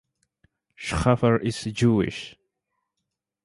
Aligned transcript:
Schafer 0.75 1.39
is 1.43 1.63
Jewish. 1.65 2.35